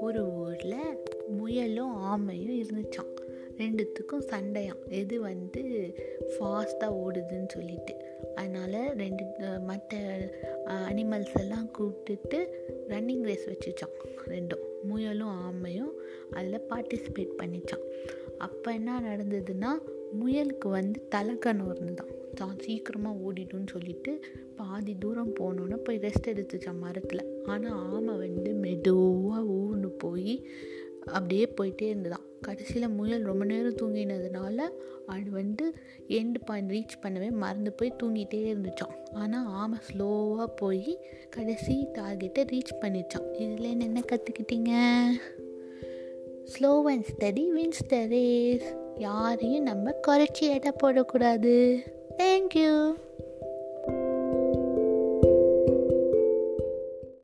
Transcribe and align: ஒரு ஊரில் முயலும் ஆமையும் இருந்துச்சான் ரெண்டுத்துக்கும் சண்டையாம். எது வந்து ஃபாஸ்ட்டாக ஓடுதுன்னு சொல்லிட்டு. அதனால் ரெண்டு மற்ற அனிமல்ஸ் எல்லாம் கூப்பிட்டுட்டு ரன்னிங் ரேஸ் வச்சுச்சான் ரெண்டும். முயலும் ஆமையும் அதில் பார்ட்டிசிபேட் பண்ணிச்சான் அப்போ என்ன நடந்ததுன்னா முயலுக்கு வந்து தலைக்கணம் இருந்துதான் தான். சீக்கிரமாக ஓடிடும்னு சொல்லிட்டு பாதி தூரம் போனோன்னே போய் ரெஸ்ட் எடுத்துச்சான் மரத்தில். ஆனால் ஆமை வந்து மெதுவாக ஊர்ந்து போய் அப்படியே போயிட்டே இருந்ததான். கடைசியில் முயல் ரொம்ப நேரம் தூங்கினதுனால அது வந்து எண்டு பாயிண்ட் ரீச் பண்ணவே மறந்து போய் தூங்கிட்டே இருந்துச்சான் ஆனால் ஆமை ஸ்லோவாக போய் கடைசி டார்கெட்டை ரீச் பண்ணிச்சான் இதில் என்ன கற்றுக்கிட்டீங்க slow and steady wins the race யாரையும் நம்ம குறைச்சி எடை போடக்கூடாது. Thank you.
ஒரு 0.00 0.22
ஊரில் 0.32 0.98
முயலும் 1.28 1.94
ஆமையும் 1.96 2.62
இருந்துச்சான் 2.62 3.12
ரெண்டுத்துக்கும் 3.58 4.26
சண்டையாம். 4.30 4.82
எது 4.88 5.20
வந்து 5.20 5.62
ஃபாஸ்ட்டாக 6.32 6.96
ஓடுதுன்னு 7.04 7.48
சொல்லிட்டு. 7.48 7.94
அதனால் 8.34 8.94
ரெண்டு 8.96 9.24
மற்ற 9.60 9.98
அனிமல்ஸ் 10.66 11.38
எல்லாம் 11.38 11.70
கூப்பிட்டுட்டு 11.78 12.46
ரன்னிங் 12.88 13.22
ரேஸ் 13.22 13.48
வச்சுச்சான் 13.48 13.96
ரெண்டும். 14.28 14.64
முயலும் 14.82 15.34
ஆமையும் 15.48 15.92
அதில் 16.30 16.66
பார்ட்டிசிபேட் 16.68 17.32
பண்ணிச்சான் 17.38 17.86
அப்போ 18.38 18.72
என்ன 18.72 19.00
நடந்ததுன்னா 19.00 19.68
முயலுக்கு 20.20 20.68
வந்து 20.68 21.08
தலைக்கணம் 21.14 21.74
இருந்துதான் 21.74 22.18
தான். 22.40 22.56
சீக்கிரமாக 22.64 23.22
ஓடிடும்னு 23.26 23.72
சொல்லிட்டு 23.74 24.12
பாதி 24.60 24.94
தூரம் 25.04 25.36
போனோன்னே 25.40 25.78
போய் 25.86 26.02
ரெஸ்ட் 26.06 26.30
எடுத்துச்சான் 26.32 26.82
மரத்தில். 26.84 27.24
ஆனால் 27.52 27.78
ஆமை 27.92 28.16
வந்து 28.24 28.52
மெதுவாக 28.64 29.44
ஊர்ந்து 29.60 29.90
போய் 30.04 30.34
அப்படியே 31.14 31.44
போயிட்டே 31.58 31.86
இருந்ததான். 31.92 32.26
கடைசியில் 32.46 32.94
முயல் 32.96 33.26
ரொம்ப 33.28 33.44
நேரம் 33.44 33.78
தூங்கினதுனால 33.80 34.58
அது 35.14 35.28
வந்து 35.30 35.64
எண்டு 36.18 36.38
பாயிண்ட் 36.48 36.72
ரீச் 36.74 36.94
பண்ணவே 37.02 37.28
மறந்து 37.42 37.70
போய் 37.72 37.98
தூங்கிட்டே 38.02 38.40
இருந்துச்சான் 38.50 38.94
ஆனால் 39.12 39.48
ஆமை 39.60 39.78
ஸ்லோவாக 39.88 40.46
போய் 40.60 40.92
கடைசி 41.36 41.74
டார்கெட்டை 41.98 42.42
ரீச் 42.52 42.72
பண்ணிச்சான் 42.82 43.28
இதில் 43.42 43.84
என்ன 43.86 44.02
கற்றுக்கிட்டீங்க 44.12 44.72
slow 46.52 46.72
and 46.92 47.08
steady 47.10 47.44
wins 47.56 47.84
the 47.88 47.98
race 48.06 48.68
யாரையும் 49.06 49.68
நம்ம 49.70 49.94
குறைச்சி 50.06 50.44
எடை 50.56 50.72
போடக்கூடாது. 50.82 51.54
Thank 52.18 52.54
you. 52.54 52.98